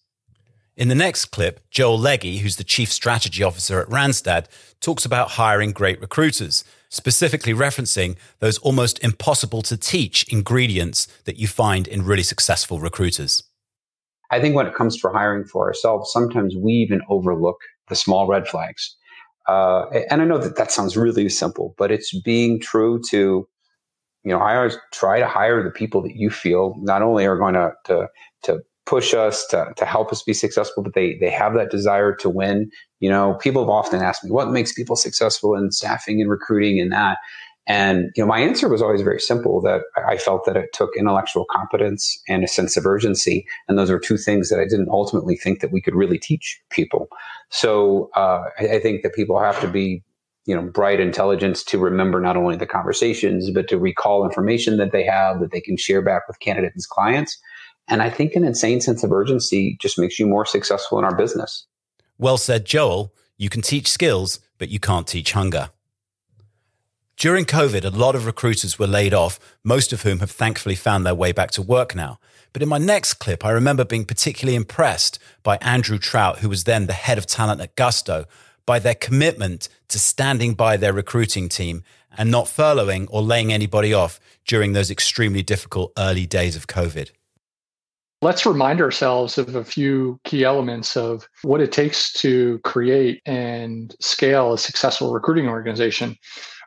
In 0.77 0.89
the 0.89 0.95
next 0.95 1.25
clip, 1.25 1.61
Joel 1.71 1.97
Legge, 1.97 2.41
who's 2.41 2.57
the 2.57 2.63
chief 2.63 2.91
strategy 2.91 3.41
officer 3.41 3.79
at 3.79 3.87
Randstad, 3.87 4.47
talks 4.81 5.05
about 5.05 5.31
hiring 5.31 5.71
great 5.71 6.01
recruiters, 6.01 6.65
specifically 6.89 7.53
referencing 7.53 8.17
those 8.39 8.57
almost 8.57 9.01
impossible 9.01 9.61
to 9.63 9.77
teach 9.77 10.31
ingredients 10.31 11.07
that 11.23 11.37
you 11.37 11.47
find 11.47 11.87
in 11.87 12.03
really 12.03 12.23
successful 12.23 12.79
recruiters. 12.79 13.43
I 14.31 14.41
think 14.41 14.53
when 14.53 14.67
it 14.67 14.75
comes 14.75 14.99
to 14.99 15.09
hiring 15.09 15.45
for 15.45 15.65
ourselves, 15.67 16.11
sometimes 16.11 16.55
we 16.57 16.73
even 16.73 17.01
overlook 17.09 17.57
the 17.87 17.95
small 17.95 18.27
red 18.27 18.45
flags. 18.45 18.97
Uh, 19.47 19.85
and 20.09 20.21
I 20.21 20.25
know 20.25 20.39
that 20.39 20.57
that 20.57 20.71
sounds 20.71 20.97
really 20.97 21.29
simple, 21.29 21.73
but 21.77 21.91
it's 21.91 22.19
being 22.21 22.59
true 22.59 22.99
to, 23.11 23.47
you 24.25 24.31
know, 24.31 24.39
I 24.39 24.57
always 24.57 24.77
try 24.91 25.19
to 25.19 25.27
hire 25.27 25.63
the 25.63 25.71
people 25.71 26.01
that 26.01 26.15
you 26.15 26.29
feel 26.29 26.75
not 26.79 27.01
only 27.01 27.25
are 27.25 27.37
going 27.37 27.53
to, 27.53 27.71
to, 27.85 28.07
to 28.43 28.59
push 28.85 29.13
us 29.13 29.45
to, 29.47 29.71
to 29.77 29.85
help 29.85 30.11
us 30.11 30.23
be 30.23 30.33
successful, 30.33 30.83
but 30.83 30.93
they, 30.93 31.17
they 31.19 31.29
have 31.29 31.53
that 31.53 31.71
desire 31.71 32.15
to 32.15 32.29
win. 32.29 32.69
You 32.99 33.09
know, 33.09 33.35
people 33.35 33.61
have 33.61 33.69
often 33.69 34.01
asked 34.01 34.23
me 34.23 34.31
what 34.31 34.49
makes 34.49 34.73
people 34.73 34.95
successful 34.95 35.55
in 35.55 35.71
staffing 35.71 36.21
and 36.21 36.29
recruiting 36.29 36.79
and 36.79 36.91
that. 36.91 37.17
And 37.67 38.11
you 38.15 38.23
know, 38.23 38.27
my 38.27 38.39
answer 38.39 38.69
was 38.69 38.81
always 38.81 39.01
very 39.01 39.19
simple: 39.19 39.59
that 39.61 39.81
I 40.07 40.17
felt 40.17 40.45
that 40.45 40.55
it 40.55 40.69
took 40.71 40.91
intellectual 40.95 41.45
competence 41.49 42.21
and 42.27 42.43
a 42.43 42.47
sense 42.47 42.77
of 42.77 42.85
urgency, 42.85 43.47
and 43.67 43.75
those 43.75 43.89
are 43.89 43.97
two 43.97 44.17
things 44.17 44.49
that 44.49 44.59
I 44.59 44.65
didn't 44.65 44.89
ultimately 44.89 45.35
think 45.35 45.61
that 45.61 45.71
we 45.71 45.81
could 45.81 45.95
really 45.95 46.19
teach 46.19 46.61
people. 46.69 47.07
So 47.49 48.11
uh, 48.15 48.43
I, 48.59 48.75
I 48.75 48.79
think 48.79 49.01
that 49.01 49.15
people 49.15 49.39
have 49.39 49.59
to 49.61 49.67
be, 49.67 50.03
you 50.45 50.55
know, 50.55 50.61
bright 50.61 50.99
intelligence 50.99 51.63
to 51.63 51.77
remember 51.77 52.21
not 52.21 52.37
only 52.37 52.55
the 52.55 52.67
conversations, 52.67 53.49
but 53.51 53.67
to 53.67 53.77
recall 53.77 54.25
information 54.25 54.77
that 54.77 54.91
they 54.91 55.03
have 55.03 55.39
that 55.39 55.51
they 55.51 55.61
can 55.61 55.77
share 55.77 56.01
back 56.01 56.27
with 56.27 56.39
candidates 56.39 56.75
and 56.75 56.89
clients. 56.89 57.37
And 57.87 58.01
I 58.01 58.09
think 58.09 58.35
an 58.35 58.43
insane 58.43 58.81
sense 58.81 59.03
of 59.03 59.11
urgency 59.11 59.77
just 59.79 59.99
makes 59.99 60.19
you 60.19 60.27
more 60.27 60.45
successful 60.45 60.99
in 60.99 61.05
our 61.05 61.15
business. 61.15 61.65
Well 62.17 62.37
said, 62.37 62.65
Joel. 62.65 63.13
You 63.37 63.49
can 63.49 63.61
teach 63.61 63.89
skills, 63.89 64.39
but 64.57 64.69
you 64.69 64.79
can't 64.79 65.05
teach 65.05 65.33
hunger. 65.33 65.71
During 67.17 67.45
COVID, 67.45 67.83
a 67.83 67.89
lot 67.89 68.15
of 68.15 68.25
recruiters 68.25 68.79
were 68.79 68.87
laid 68.87 69.13
off, 69.13 69.39
most 69.63 69.91
of 69.91 70.03
whom 70.03 70.19
have 70.19 70.31
thankfully 70.31 70.75
found 70.75 71.05
their 71.05 71.15
way 71.15 71.31
back 71.31 71.51
to 71.51 71.61
work 71.61 71.95
now. 71.95 72.19
But 72.53 72.61
in 72.61 72.69
my 72.69 72.77
next 72.77 73.15
clip, 73.15 73.43
I 73.43 73.51
remember 73.51 73.83
being 73.83 74.05
particularly 74.05 74.55
impressed 74.55 75.19
by 75.43 75.57
Andrew 75.57 75.97
Trout, 75.97 76.39
who 76.39 76.49
was 76.49 76.63
then 76.63 76.87
the 76.87 76.93
head 76.93 77.17
of 77.17 77.25
talent 77.25 77.61
at 77.61 77.75
Gusto, 77.75 78.25
by 78.65 78.79
their 78.79 78.95
commitment 78.95 79.69
to 79.89 79.99
standing 79.99 80.53
by 80.53 80.77
their 80.77 80.93
recruiting 80.93 81.49
team 81.49 81.83
and 82.17 82.31
not 82.31 82.45
furloughing 82.45 83.07
or 83.09 83.21
laying 83.21 83.51
anybody 83.51 83.93
off 83.93 84.19
during 84.45 84.73
those 84.73 84.89
extremely 84.89 85.43
difficult 85.43 85.91
early 85.97 86.25
days 86.25 86.55
of 86.55 86.67
COVID. 86.67 87.11
Let's 88.21 88.45
remind 88.45 88.81
ourselves 88.81 89.37
of 89.37 89.55
a 89.55 89.63
few 89.63 90.19
key 90.23 90.43
elements 90.43 90.97
of 90.97 91.27
what 91.43 91.61
it 91.61 91.71
takes 91.71 92.11
to 92.13 92.59
create 92.63 93.21
and 93.25 93.93
scale 93.99 94.53
a 94.53 94.57
successful 94.57 95.13
recruiting 95.13 95.47
organization 95.47 96.17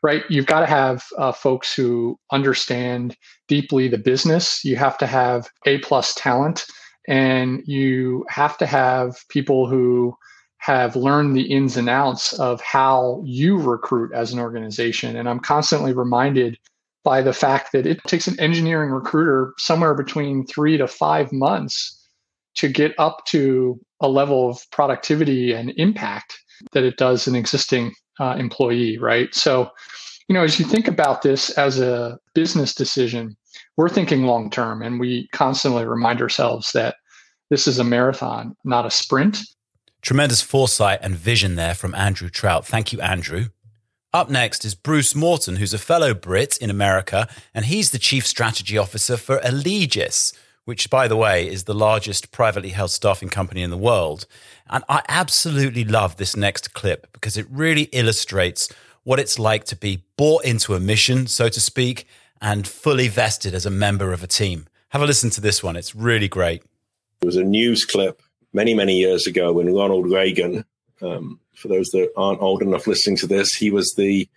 right? 0.03 0.23
You've 0.29 0.47
got 0.47 0.61
to 0.61 0.67
have 0.67 1.05
uh, 1.17 1.33
folks 1.33 1.75
who 1.75 2.19
understand 2.31 3.17
deeply 3.47 3.89
the 3.89 3.99
business. 3.99 4.65
You 4.65 4.77
have 4.77 4.99
to 4.99 5.07
have 5.07 5.49
A 5.67 5.79
plus 5.79 6.15
talent, 6.15 6.67
and 7.07 7.63
you 7.67 8.25
have 8.29 8.59
to 8.59 8.67
have 8.67 9.17
people 9.29 9.67
who 9.67 10.17
have 10.69 10.97
learned 10.97 11.35
the 11.35 11.51
ins 11.51 11.79
and 11.79 11.89
outs 11.89 12.35
of 12.35 12.61
how 12.61 13.23
you 13.25 13.57
recruit 13.57 14.13
as 14.13 14.35
an 14.35 14.39
organization. 14.39 15.17
And 15.17 15.27
I'm 15.27 15.41
constantly 15.41 15.95
reminded 15.95 16.59
by 17.05 17.23
the 17.23 17.33
fact 17.33 17.73
that 17.73 17.87
it 17.87 18.05
takes 18.07 18.27
an 18.27 18.39
engineering 18.39 18.91
recruiter 18.91 19.55
somewhere 19.57 19.95
between 19.95 20.45
three 20.45 20.77
to 20.77 20.87
five 20.87 21.33
months 21.33 22.07
to 22.57 22.69
get 22.69 22.95
up 22.99 23.25
to 23.29 23.81
a 24.03 24.09
level 24.09 24.51
of 24.51 24.61
productivity 24.71 25.53
and 25.53 25.73
impact 25.79 26.39
that 26.73 26.85
it 26.85 26.99
does 26.99 27.27
an 27.27 27.35
existing 27.35 27.95
uh, 28.21 28.37
employee, 28.39 28.99
right? 28.99 29.35
So, 29.35 29.71
you 30.29 30.35
know, 30.35 30.45
as 30.45 30.61
you 30.61 30.67
think 30.67 30.87
about 30.87 31.23
this 31.23 31.49
as 31.57 31.81
a 31.81 32.19
business 32.35 32.75
decision, 32.75 33.39
we're 33.79 33.89
thinking 33.89 34.25
long 34.25 34.51
term 34.51 34.83
and 34.83 35.01
we 35.01 35.29
constantly 35.29 35.87
remind 35.87 36.21
ourselves 36.21 36.73
that 36.73 36.97
this 37.49 37.67
is 37.67 37.79
a 37.79 37.85
marathon, 37.85 38.55
not 38.65 38.85
a 38.85 38.91
sprint. 38.91 39.39
Tremendous 40.01 40.43
foresight 40.43 41.01
and 41.03 41.15
vision 41.17 41.57
there 41.57 41.75
from 41.75 41.95
Andrew 41.95 42.29
Trout. 42.29 42.67
Thank 42.67 42.93
you, 42.93 43.01
Andrew. 43.01 43.47
Up 44.15 44.31
next 44.31 44.65
is 44.65 44.75
Bruce 44.75 45.15
Morton, 45.15 45.57
who's 45.57 45.75
a 45.75 45.79
fellow 45.79 46.15
Brit 46.15 46.57
in 46.59 46.71
America, 46.71 47.29
and 47.53 47.67
he's 47.67 47.91
the 47.91 47.99
Chief 47.99 48.27
Strategy 48.27 48.79
Officer 48.79 49.17
for 49.17 49.39
Allegis, 49.41 50.33
which, 50.65 50.89
by 50.89 51.09
the 51.09 51.17
way, 51.17 51.47
is 51.47 51.65
the 51.65 51.75
largest 51.75 52.31
privately 52.31 52.71
held 52.71 52.91
staffing 52.91 53.29
company 53.29 53.61
in 53.61 53.71
the 53.71 53.77
world. 53.77 54.27
And 54.71 54.85
I 54.89 55.03
absolutely 55.09 55.85
love 55.85 56.17
this 56.17 56.37
next 56.37 56.73
clip 56.73 57.13
because 57.13 57.37
it 57.37 57.47
really 57.51 57.85
illustrates 57.93 58.71
what 59.03 59.19
it's 59.19 59.39
like 59.39 59.65
to 59.65 59.77
be 59.77 60.05
bought 60.17 60.45
into 60.45 60.75
a 60.75 60.81
mission, 60.81 61.27
so 61.27 61.49
to 61.49 61.61
speak, 61.61 62.07
and 62.41 62.69
fully 62.69 63.09
vested 63.09 63.53
as 63.53 63.67
a 63.67 63.71
member 63.71 64.13
of 64.13 64.23
a 64.23 64.27
team. 64.27 64.69
Have 64.91 65.03
a 65.03 65.07
listen 65.07 65.31
to 65.31 65.41
this 65.41 65.63
one. 65.63 65.77
It's 65.77 65.95
really 65.95 66.29
great. 66.29 66.63
It 67.21 67.27
was 67.27 67.37
a 67.37 67.45
news 67.45 67.85
clip 67.85 68.23
many, 68.53 68.75
many 68.75 68.97
years 68.97 69.27
ago 69.27 69.53
when 69.53 69.75
Ronald 69.75 70.11
Reagan, 70.11 70.65
um, 71.03 71.41
for 71.55 71.69
those 71.69 71.89
that 71.89 72.13
aren't 72.17 72.43
old 72.43 72.63
enough 72.63 72.87
listening 72.87 73.17
to 73.19 73.27
this, 73.27 73.55
he 73.55 73.71
was 73.71 73.95
the 73.97 74.29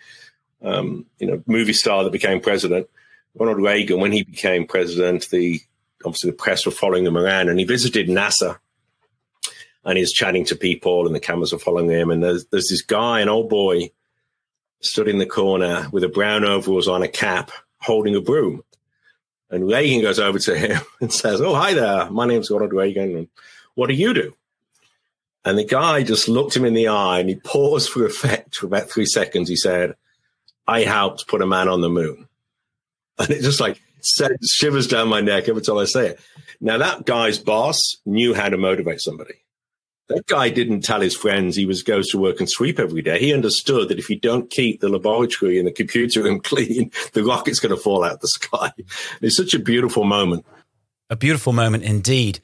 um, 0.61 1.05
you 1.19 1.27
know 1.27 1.43
movie 1.47 1.73
star 1.73 2.03
that 2.03 2.11
became 2.11 2.39
president. 2.39 2.87
Ronald 3.35 3.61
Reagan, 3.61 3.99
when 3.99 4.11
he 4.11 4.23
became 4.23 4.67
president, 4.67 5.29
the 5.29 5.61
obviously 6.05 6.31
the 6.31 6.37
press 6.37 6.65
were 6.65 6.71
following 6.71 7.05
him 7.05 7.17
around, 7.17 7.49
and 7.49 7.59
he 7.59 7.65
visited 7.65 8.07
NASA, 8.07 8.57
and 9.85 9.97
he's 9.97 10.11
chatting 10.11 10.45
to 10.45 10.55
people, 10.55 11.05
and 11.05 11.15
the 11.15 11.19
cameras 11.19 11.53
are 11.53 11.59
following 11.59 11.89
him, 11.89 12.11
and 12.11 12.21
there's 12.21 12.45
there's 12.47 12.69
this 12.69 12.81
guy, 12.81 13.21
an 13.21 13.29
old 13.29 13.49
boy, 13.49 13.89
stood 14.81 15.07
in 15.07 15.19
the 15.19 15.25
corner 15.25 15.87
with 15.91 16.03
a 16.03 16.09
brown 16.09 16.43
overalls 16.43 16.87
on, 16.87 17.03
a 17.03 17.07
cap, 17.07 17.51
holding 17.79 18.15
a 18.15 18.21
broom. 18.21 18.63
And 19.49 19.67
Reagan 19.67 20.01
goes 20.01 20.19
over 20.19 20.39
to 20.39 20.57
him 20.57 20.81
and 21.01 21.13
says, 21.13 21.41
Oh, 21.41 21.53
hi 21.53 21.73
there. 21.73 22.09
My 22.09 22.25
name's 22.25 22.49
Ronald 22.49 22.73
Reagan. 22.73 23.15
And 23.15 23.27
what 23.75 23.87
do 23.87 23.93
you 23.93 24.13
do? 24.13 24.35
And 25.43 25.57
the 25.57 25.65
guy 25.65 26.03
just 26.03 26.27
looked 26.27 26.55
him 26.55 26.65
in 26.65 26.73
the 26.73 26.87
eye 26.87 27.19
and 27.19 27.29
he 27.29 27.35
paused 27.35 27.89
for 27.89 28.05
effect 28.05 28.55
for 28.55 28.67
about 28.67 28.89
three 28.89 29.05
seconds. 29.05 29.49
He 29.49 29.55
said, 29.55 29.95
I 30.67 30.81
helped 30.81 31.27
put 31.27 31.41
a 31.41 31.47
man 31.47 31.67
on 31.67 31.81
the 31.81 31.89
moon. 31.89 32.27
And 33.17 33.29
it 33.29 33.41
just 33.41 33.59
like 33.59 33.79
sent 34.01 34.37
shivers 34.43 34.87
down 34.87 35.07
my 35.07 35.21
neck 35.21 35.49
every 35.49 35.61
time 35.61 35.77
I 35.77 35.85
say 35.85 36.09
it. 36.09 36.19
Now, 36.59 36.77
that 36.77 37.05
guy's 37.05 37.39
boss 37.39 37.97
knew 38.05 38.33
how 38.33 38.49
to 38.49 38.57
motivate 38.57 39.01
somebody. 39.01 39.35
That 40.09 40.27
guy 40.27 40.49
didn't 40.49 40.81
tell 40.81 41.01
his 41.01 41.15
friends 41.15 41.55
he 41.55 41.65
was 41.65 41.83
goes 41.83 42.09
to 42.09 42.17
work 42.17 42.39
and 42.39 42.49
sweep 42.49 42.79
every 42.79 43.01
day. 43.01 43.19
He 43.19 43.33
understood 43.33 43.89
that 43.89 43.97
if 43.97 44.09
you 44.09 44.19
don't 44.19 44.49
keep 44.49 44.81
the 44.81 44.89
laboratory 44.89 45.57
and 45.57 45.67
the 45.67 45.71
computer 45.71 46.23
room 46.23 46.39
clean, 46.41 46.91
the 47.13 47.23
rocket's 47.23 47.59
going 47.59 47.75
to 47.75 47.81
fall 47.81 48.03
out 48.03 48.21
the 48.21 48.27
sky. 48.27 48.71
It's 49.21 49.37
such 49.37 49.53
a 49.53 49.59
beautiful 49.59 50.03
moment. 50.03 50.45
A 51.09 51.15
beautiful 51.15 51.53
moment 51.53 51.83
indeed. 51.83 52.39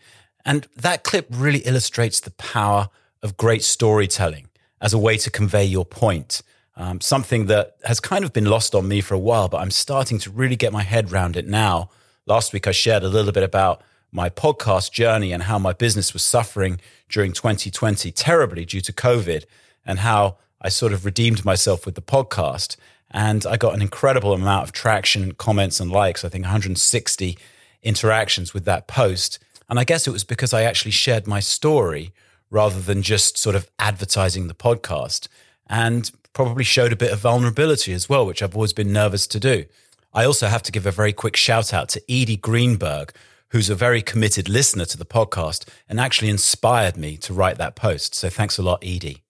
And 0.48 0.66
that 0.77 1.04
clip 1.04 1.27
really 1.30 1.60
illustrates 1.60 2.22
the 2.22 2.32
power 2.32 2.89
of 3.22 3.36
great 3.36 3.63
storytelling 3.66 4.48
as 4.80 4.94
a 4.94 4.98
way 4.98 5.18
to 5.18 5.30
convey 5.30 5.66
your 5.66 5.84
point. 5.84 6.42
Um, 6.77 7.01
something 7.01 7.48
that 7.48 7.75
has 7.84 8.00
kind 8.00 8.24
of 8.24 8.32
been 8.32 8.46
lost 8.46 8.74
on 8.74 8.88
me 8.88 9.01
for 9.01 9.13
a 9.13 9.20
while, 9.20 9.50
but 9.50 9.58
I'm 9.58 9.72
starting 9.72 10.20
to 10.20 10.32
really 10.32 10.56
get 10.56 10.72
my 10.72 10.84
head 10.84 11.12
around 11.12 11.36
it 11.36 11.48
now. 11.48 11.89
Last 12.25 12.54
week, 12.54 12.66
I 12.66 12.72
shared 12.72 13.04
a 13.04 13.10
little 13.10 13.34
bit 13.34 13.44
about 13.44 13.84
my 14.10 14.30
podcast 14.30 14.94
journey 14.94 15.34
and 15.34 15.44
how 15.44 15.60
my 15.60 15.74
business 15.74 16.13
was 16.13 16.24
suffering 16.24 16.80
during 17.10 17.34
2020 17.34 18.10
terribly 18.12 18.63
due 18.63 18.80
to 18.82 18.94
COVID 18.94 19.44
and 19.86 20.00
how 20.00 20.38
I 20.62 20.70
sort 20.70 20.94
of 20.94 21.04
redeemed 21.04 21.44
myself 21.44 21.86
with 21.86 21.96
the 21.96 22.01
podcast. 22.01 22.77
And 23.12 23.46
I 23.46 23.58
got 23.58 23.74
an 23.74 23.82
incredible 23.82 24.32
amount 24.32 24.63
of 24.63 24.72
traction, 24.72 25.34
comments, 25.34 25.82
and 25.82 25.92
likes. 25.92 26.24
I 26.24 26.30
think 26.30 26.44
160 26.44 27.38
interactions 27.84 28.54
with 28.54 28.63
that 28.63 28.88
post. 28.88 29.39
And 29.69 29.79
I 29.79 29.83
guess 29.83 30.07
it 30.07 30.12
was 30.12 30.24
because 30.24 30.53
I 30.53 30.63
actually 30.63 30.91
shared 30.91 31.27
my 31.27 31.39
story 31.39 32.13
rather 32.50 32.79
than 32.79 33.01
just 33.01 33.38
sort 33.38 33.55
of 33.55 33.69
advertising 33.79 34.47
the 34.47 34.53
podcast 34.53 35.27
and 35.67 36.09
probably 36.33 36.63
showed 36.63 36.93
a 36.93 36.95
bit 36.95 37.12
of 37.12 37.19
vulnerability 37.19 37.93
as 37.93 38.07
well, 38.07 38.25
which 38.25 38.41
I've 38.41 38.55
always 38.55 38.74
been 38.74 38.93
nervous 38.93 39.27
to 39.27 39.39
do. 39.39 39.65
I 40.13 40.24
also 40.24 40.47
have 40.47 40.63
to 40.63 40.71
give 40.71 40.86
a 40.86 40.91
very 40.91 41.13
quick 41.13 41.36
shout 41.36 41.74
out 41.74 41.89
to 41.89 42.01
Edie 42.09 42.38
Greenberg, 42.38 43.12
who's 43.50 43.69
a 43.69 43.75
very 43.75 44.01
committed 44.01 44.47
listener 44.47 44.86
to 44.86 44.97
the 44.97 45.05
podcast 45.05 45.67
and 45.89 46.00
actually 46.00 46.29
inspired 46.29 46.97
me 46.97 47.17
to 47.17 47.33
write 47.33 47.57
that 47.57 47.75
post. 47.75 48.15
So 48.15 48.29
thanks 48.29 48.57
a 48.57 48.63
lot, 48.63 48.83
Edie. 48.83 49.24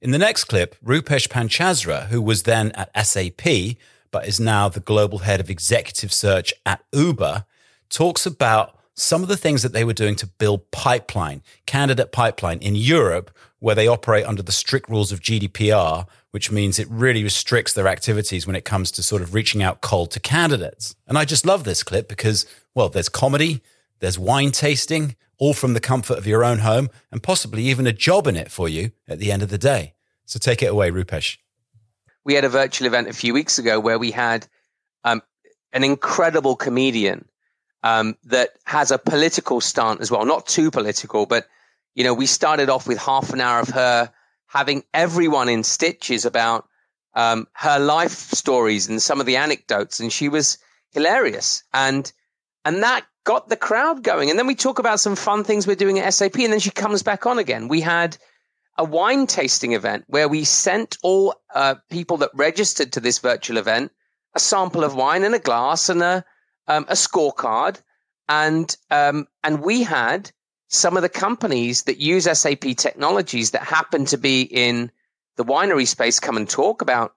In 0.00 0.10
the 0.10 0.18
next 0.18 0.44
clip, 0.44 0.76
Rupesh 0.84 1.28
Panchazra, 1.28 2.08
who 2.08 2.20
was 2.20 2.42
then 2.42 2.72
at 2.72 3.06
SAP, 3.06 3.76
but 4.10 4.28
is 4.28 4.38
now 4.38 4.68
the 4.68 4.80
global 4.80 5.20
head 5.20 5.40
of 5.40 5.50
executive 5.50 6.12
search 6.12 6.52
at 6.66 6.84
Uber, 6.92 7.46
talks 7.88 8.26
about 8.26 8.78
some 8.94 9.22
of 9.22 9.28
the 9.28 9.36
things 9.36 9.62
that 9.62 9.72
they 9.72 9.84
were 9.84 9.92
doing 9.92 10.14
to 10.16 10.26
build 10.26 10.70
pipeline, 10.70 11.42
candidate 11.66 12.12
pipeline 12.12 12.58
in 12.60 12.76
Europe, 12.76 13.30
where 13.58 13.74
they 13.74 13.88
operate 13.88 14.26
under 14.26 14.42
the 14.42 14.52
strict 14.52 14.88
rules 14.88 15.10
of 15.10 15.20
GDPR, 15.20 16.06
which 16.30 16.50
means 16.50 16.78
it 16.78 16.88
really 16.90 17.22
restricts 17.22 17.72
their 17.72 17.88
activities 17.88 18.46
when 18.46 18.56
it 18.56 18.64
comes 18.64 18.90
to 18.92 19.02
sort 19.02 19.22
of 19.22 19.34
reaching 19.34 19.62
out 19.62 19.80
cold 19.80 20.10
to 20.12 20.20
candidates. 20.20 20.94
And 21.08 21.18
I 21.18 21.24
just 21.24 21.46
love 21.46 21.64
this 21.64 21.82
clip 21.82 22.08
because, 22.08 22.46
well, 22.74 22.88
there's 22.88 23.08
comedy, 23.08 23.62
there's 24.00 24.18
wine 24.18 24.52
tasting, 24.52 25.16
all 25.38 25.54
from 25.54 25.74
the 25.74 25.80
comfort 25.80 26.18
of 26.18 26.26
your 26.26 26.44
own 26.44 26.58
home, 26.58 26.88
and 27.10 27.22
possibly 27.22 27.64
even 27.64 27.86
a 27.86 27.92
job 27.92 28.26
in 28.26 28.36
it 28.36 28.50
for 28.50 28.68
you 28.68 28.92
at 29.08 29.18
the 29.18 29.32
end 29.32 29.42
of 29.42 29.48
the 29.48 29.58
day. 29.58 29.94
So 30.26 30.38
take 30.38 30.62
it 30.62 30.70
away, 30.70 30.90
Rupesh. 30.90 31.38
We 32.24 32.34
had 32.34 32.44
a 32.44 32.48
virtual 32.48 32.86
event 32.86 33.08
a 33.08 33.12
few 33.12 33.34
weeks 33.34 33.58
ago 33.58 33.80
where 33.80 33.98
we 33.98 34.10
had 34.10 34.46
um, 35.04 35.20
an 35.72 35.84
incredible 35.84 36.56
comedian 36.56 37.26
um, 37.84 38.16
that 38.24 38.50
has 38.64 38.90
a 38.90 38.98
political 38.98 39.60
stunt 39.60 40.00
as 40.00 40.10
well. 40.10 40.24
Not 40.24 40.46
too 40.46 40.70
political, 40.70 41.26
but 41.26 41.46
you 41.94 42.02
know, 42.02 42.14
we 42.14 42.26
started 42.26 42.70
off 42.70 42.88
with 42.88 42.98
half 42.98 43.32
an 43.32 43.40
hour 43.40 43.60
of 43.60 43.68
her 43.68 44.10
having 44.46 44.82
everyone 44.94 45.50
in 45.50 45.62
stitches 45.62 46.24
about 46.24 46.66
um, 47.14 47.46
her 47.52 47.78
life 47.78 48.32
stories 48.32 48.88
and 48.88 49.02
some 49.02 49.20
of 49.20 49.26
the 49.26 49.36
anecdotes, 49.36 50.00
and 50.00 50.10
she 50.10 50.30
was 50.30 50.56
hilarious. 50.92 51.62
And 51.74 52.10
and 52.64 52.82
that 52.82 53.04
got 53.24 53.50
the 53.50 53.56
crowd 53.56 54.02
going. 54.02 54.30
And 54.30 54.38
then 54.38 54.46
we 54.46 54.54
talk 54.54 54.78
about 54.78 54.98
some 54.98 55.14
fun 55.14 55.44
things 55.44 55.66
we're 55.66 55.76
doing 55.76 55.98
at 55.98 56.14
SAP, 56.14 56.36
and 56.38 56.52
then 56.52 56.60
she 56.60 56.70
comes 56.70 57.02
back 57.02 57.26
on 57.26 57.38
again. 57.38 57.68
We 57.68 57.82
had 57.82 58.16
a 58.78 58.84
wine 58.84 59.26
tasting 59.26 59.72
event 59.72 60.04
where 60.08 60.26
we 60.28 60.44
sent 60.44 60.96
all 61.02 61.34
uh, 61.54 61.74
people 61.90 62.16
that 62.16 62.30
registered 62.32 62.94
to 62.94 63.00
this 63.00 63.18
virtual 63.18 63.58
event 63.58 63.92
a 64.34 64.40
sample 64.40 64.82
of 64.82 64.96
wine 64.96 65.22
and 65.22 65.34
a 65.34 65.38
glass 65.38 65.88
and 65.88 66.02
a 66.02 66.24
um, 66.66 66.84
a 66.88 66.94
scorecard, 66.94 67.80
and 68.28 68.76
um, 68.90 69.26
and 69.42 69.62
we 69.62 69.82
had 69.82 70.30
some 70.68 70.96
of 70.96 71.02
the 71.02 71.08
companies 71.08 71.84
that 71.84 71.98
use 71.98 72.24
SAP 72.24 72.76
technologies 72.76 73.52
that 73.52 73.62
happen 73.62 74.06
to 74.06 74.18
be 74.18 74.42
in 74.42 74.90
the 75.36 75.44
winery 75.44 75.86
space 75.86 76.20
come 76.20 76.36
and 76.36 76.48
talk 76.48 76.82
about, 76.82 77.14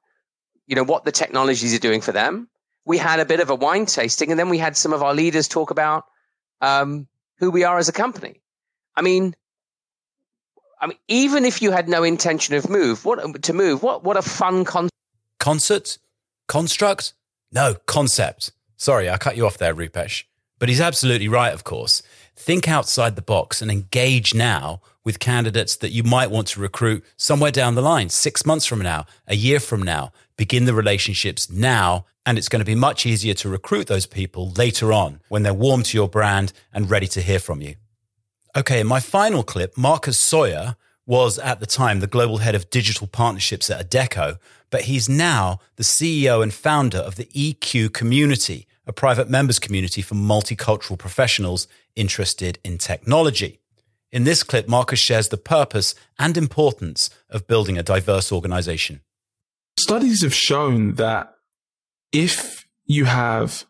you 0.67 0.75
know, 0.75 0.83
what 0.83 1.05
the 1.05 1.11
technologies 1.11 1.73
are 1.73 1.79
doing 1.79 2.01
for 2.01 2.11
them. 2.11 2.49
We 2.85 2.97
had 2.97 3.19
a 3.19 3.25
bit 3.25 3.39
of 3.39 3.49
a 3.49 3.55
wine 3.55 3.85
tasting, 3.85 4.31
and 4.31 4.39
then 4.39 4.49
we 4.49 4.57
had 4.57 4.77
some 4.77 4.93
of 4.93 5.03
our 5.03 5.13
leaders 5.13 5.47
talk 5.47 5.71
about 5.71 6.05
um, 6.61 7.07
who 7.39 7.51
we 7.51 7.63
are 7.63 7.77
as 7.77 7.89
a 7.89 7.93
company. 7.93 8.41
I 8.95 9.01
mean, 9.01 9.35
I 10.79 10.87
mean, 10.87 10.97
even 11.07 11.45
if 11.45 11.61
you 11.61 11.71
had 11.71 11.89
no 11.89 12.03
intention 12.03 12.55
of 12.55 12.69
move, 12.69 13.05
what 13.05 13.43
to 13.43 13.53
move, 13.53 13.83
what 13.83 14.03
what 14.03 14.17
a 14.17 14.21
fun 14.21 14.65
con- 14.65 14.89
concert, 15.39 15.97
construct, 16.47 17.13
no 17.51 17.75
concept. 17.85 18.51
Sorry, 18.77 19.09
I 19.09 19.17
cut 19.17 19.35
you 19.35 19.45
off 19.45 19.57
there, 19.57 19.75
Rupesh. 19.75 20.23
But 20.59 20.69
he's 20.69 20.81
absolutely 20.81 21.27
right, 21.27 21.53
of 21.53 21.63
course. 21.63 22.01
Think 22.35 22.67
outside 22.67 23.15
the 23.15 23.21
box 23.21 23.61
and 23.61 23.69
engage 23.69 24.33
now 24.33 24.81
with 25.03 25.19
candidates 25.19 25.75
that 25.77 25.91
you 25.91 26.03
might 26.03 26.31
want 26.31 26.47
to 26.49 26.59
recruit 26.59 27.03
somewhere 27.15 27.51
down 27.51 27.75
the 27.75 27.81
line, 27.81 28.09
six 28.09 28.45
months 28.45 28.65
from 28.65 28.81
now, 28.81 29.05
a 29.27 29.35
year 29.35 29.59
from 29.59 29.81
now. 29.81 30.11
Begin 30.35 30.65
the 30.65 30.73
relationships 30.73 31.49
now, 31.49 32.05
and 32.25 32.37
it's 32.37 32.49
going 32.49 32.59
to 32.59 32.65
be 32.65 32.75
much 32.75 33.05
easier 33.05 33.33
to 33.35 33.49
recruit 33.49 33.87
those 33.87 34.05
people 34.05 34.51
later 34.51 34.93
on 34.93 35.21
when 35.29 35.43
they're 35.43 35.53
warm 35.53 35.83
to 35.83 35.97
your 35.97 36.09
brand 36.09 36.53
and 36.73 36.89
ready 36.89 37.07
to 37.07 37.21
hear 37.21 37.39
from 37.39 37.61
you. 37.61 37.75
Okay, 38.55 38.79
in 38.79 38.87
my 38.87 38.99
final 38.99 39.43
clip, 39.43 39.77
Marcus 39.77 40.21
Sawyerr 40.21 40.75
was 41.07 41.39
at 41.39 41.59
the 41.59 41.65
time 41.65 41.99
the 41.99 42.05
global 42.05 42.37
head 42.37 42.53
of 42.53 42.69
digital 42.69 43.07
partnerships 43.07 43.69
at 43.71 43.89
Adecco, 43.89 44.37
but 44.69 44.81
he's 44.81 45.07
now 45.07 45.59
the 45.77 45.83
CEO 45.83 46.43
and 46.43 46.53
founder 46.53 46.97
of 46.97 47.15
the 47.15 47.25
EQ 47.33 47.93
community, 47.93 48.67
a 48.85 48.93
private 48.93 49.29
members 49.29 49.57
community 49.57 50.01
for 50.01 50.15
multicultural 50.15 50.99
professionals 50.99 51.67
interested 51.95 52.59
in 52.63 52.77
technology. 52.77 53.59
In 54.11 54.25
this 54.25 54.43
clip, 54.43 54.67
Marcus 54.67 54.99
shares 54.99 55.29
the 55.29 55.37
purpose 55.37 55.95
and 56.19 56.37
importance 56.37 57.09
of 57.29 57.47
building 57.47 57.77
a 57.77 57.83
diverse 57.83 58.31
organization. 58.31 59.01
Studies 59.79 60.23
have 60.23 60.33
shown 60.33 60.95
that 60.95 61.35
if 62.11 62.67
you 62.85 63.05
have 63.05 63.65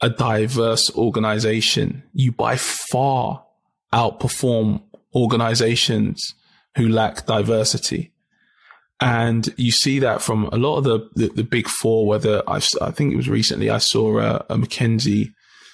a 0.00 0.10
diverse 0.10 0.94
organization, 0.94 2.02
you 2.12 2.32
by 2.32 2.56
far 2.56 3.44
outperform 3.92 4.82
organizations 5.14 6.34
who 6.76 6.88
lack 6.88 7.26
diversity. 7.26 8.12
And 9.00 9.52
you 9.56 9.72
see 9.72 9.98
that 9.98 10.22
from 10.22 10.44
a 10.52 10.56
lot 10.56 10.78
of 10.78 10.84
the, 10.84 11.10
the, 11.14 11.28
the 11.34 11.44
big 11.44 11.66
four, 11.66 12.06
whether 12.06 12.42
I've, 12.48 12.66
I 12.80 12.92
think 12.92 13.12
it 13.12 13.16
was 13.16 13.28
recently 13.28 13.68
I 13.68 13.78
saw 13.78 14.18
a, 14.18 14.36
a 14.48 14.56
McKinsey 14.56 15.32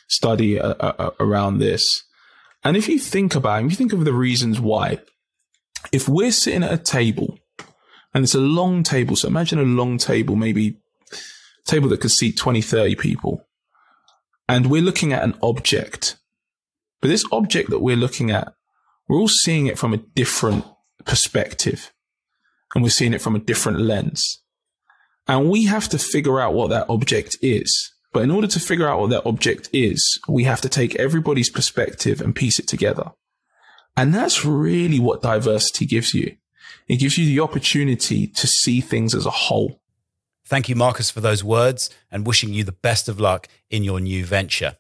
study 0.09 0.59
uh, 0.59 0.75
uh, 0.81 1.11
around 1.21 1.59
this. 1.59 1.87
And 2.65 2.77
if 2.77 2.89
you 2.89 2.99
think 2.99 3.35
about 3.35 3.63
it, 3.63 3.67
if 3.67 3.73
you 3.73 3.77
think 3.77 3.93
of 3.93 4.05
the 4.05 4.15
reasons 4.15 4.61
why, 4.61 5.01
if 5.93 6.09
we're 6.09 6.33
sitting 6.33 6.65
at 6.65 6.73
a 6.73 6.79
table 6.79 7.39
and 8.15 8.25
it's 8.25 8.35
a 8.35 8.41
long 8.41 8.83
table, 8.83 9.15
so 9.15 9.29
imagine 9.29 9.59
a 9.59 9.63
long 9.63 9.99
table, 9.99 10.35
maybe 10.35 10.79
table 11.67 11.89
that 11.91 12.01
could 12.01 12.11
seat 12.11 12.37
20, 12.37 12.63
30 12.63 12.95
people, 12.97 13.47
and 14.49 14.67
we're 14.71 14.83
looking 14.83 15.13
at 15.13 15.23
an 15.23 15.35
object. 15.43 16.17
But 17.01 17.09
this 17.09 17.27
object 17.31 17.71
that 17.71 17.81
we're 17.81 17.97
looking 17.97 18.31
at, 18.31 18.55
we're 19.07 19.19
all 19.19 19.29
seeing 19.29 19.67
it 19.67 19.79
from 19.79 19.93
a 19.93 19.99
different 19.99 20.65
perspective 21.05 21.93
and 22.75 22.83
we're 22.83 22.91
seeing 22.91 23.15
it 23.15 23.23
from 23.23 23.35
a 23.35 23.41
different 23.41 23.81
lens. 23.81 24.43
And 25.27 25.51
we 25.51 25.65
have 25.65 25.89
to 25.91 25.99
figure 25.99 26.41
out 26.41 26.55
what 26.55 26.71
that 26.71 26.89
object 26.89 27.37
is. 27.43 27.93
But 28.13 28.23
in 28.23 28.31
order 28.31 28.47
to 28.47 28.61
figure 28.61 28.89
out 28.89 29.01
what 29.01 29.11
that 29.11 29.27
object 29.27 29.69
is, 29.73 30.19
we 30.29 30.45
have 30.45 30.61
to 30.63 30.69
take 30.69 30.97
everybody's 30.97 31.51
perspective 31.51 32.21
and 32.21 32.35
piece 32.35 32.59
it 32.59 32.67
together. 32.67 33.13
And 33.97 34.15
that's 34.15 34.45
really 34.45 34.99
what 34.99 35.23
diversity 35.23 35.85
gives 35.85 36.15
you. 36.15 36.37
It 36.89 36.97
gives 36.97 37.19
you 37.19 37.27
the 37.27 37.41
opportunity 37.41 38.27
to 38.27 38.47
see 38.47 38.81
things 38.81 39.15
as 39.15 39.27
a 39.27 39.31
whole. 39.31 39.83
Thank 40.47 40.71
you, 40.71 40.77
Marcus, 40.77 41.11
for 41.11 41.21
those 41.21 41.45
words 41.45 41.91
and 42.11 42.27
wishing 42.27 42.55
you 42.55 42.65
the 42.65 42.73
best 42.73 43.09
of 43.09 43.21
luck 43.21 43.49
in 43.69 43.85
your 43.85 44.01
new 44.01 44.25
venture. 44.25 44.77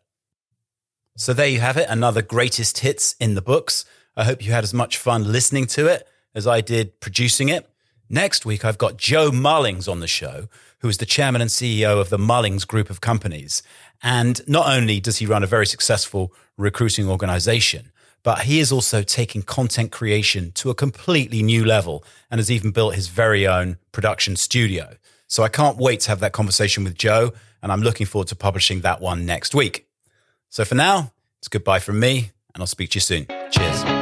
So 1.17 1.35
there 1.35 1.49
you 1.49 1.61
have 1.61 1.77
it, 1.77 1.91
another 1.91 2.23
greatest 2.23 2.79
hits 2.79 3.15
in 3.21 3.35
the 3.35 3.43
books. 3.43 3.85
I 4.19 4.25
hope 4.25 4.45
you 4.45 4.51
had 4.51 4.65
as 4.65 4.75
much 4.75 4.99
fun 4.99 5.31
listening 5.31 5.69
to 5.69 5.87
it 5.87 6.09
as 6.35 6.45
I 6.45 6.61
did 6.61 6.99
producing 6.99 7.51
it. 7.51 7.71
Next 8.11 8.45
week, 8.45 8.65
I've 8.65 8.77
got 8.77 8.97
Joe 8.97 9.31
Mullings 9.31 9.89
on 9.89 10.01
the 10.01 10.09
show, 10.09 10.49
who 10.81 10.89
is 10.89 10.99
the 10.99 11.07
chairman 11.07 11.41
and 11.41 11.49
CEO 11.49 12.01
of 12.01 12.11
the 12.11 12.19
Mullings 12.19 12.67
Group 12.67 12.91
of 12.91 13.01
Companies. 13.01 13.63
And 14.03 14.41
not 14.49 14.67
only 14.67 14.99
does 14.99 15.19
he 15.19 15.27
run 15.27 15.45
a 15.45 15.47
very 15.47 15.67
successful 15.67 16.33
recruiting 16.57 17.09
organization, 17.09 17.93
but 18.25 18.41
he 18.41 18.59
is 18.59 18.73
also 18.73 19.05
taking 19.05 19.43
content 19.43 19.93
creation 19.93 20.51
to 20.53 20.69
a 20.69 20.75
completely 20.75 21.41
new 21.41 21.65
level 21.65 22.03
and 22.29 22.41
has 22.41 22.51
even 22.51 22.73
built 22.73 22.97
his 22.97 23.07
very 23.07 23.47
own 23.47 23.79
production 23.93 24.35
studio. 24.35 24.97
So 25.29 25.45
I 25.45 25.49
can't 25.49 25.77
wait 25.77 26.01
to 26.01 26.11
have 26.11 26.19
that 26.21 26.33
conversation 26.33 26.83
with 26.83 26.97
Joe, 26.97 27.33
and 27.63 27.71
I'm 27.71 27.83
looking 27.83 28.07
forward 28.07 28.29
to 28.29 28.37
publishing 28.37 28.81
that 28.81 29.01
one 29.01 29.27
next 29.27 29.55
week. 29.55 29.87
So 30.49 30.65
for 30.65 30.75
now, 30.75 31.13
it's 31.39 31.47
goodbye 31.47 31.79
from 31.79 32.01
me, 32.01 32.33
and 32.53 32.61
I'll 32.61 32.67
speak 32.67 32.91
to 32.91 32.97
you 32.97 33.01
soon. 33.01 33.29
Cheers. 33.53 33.98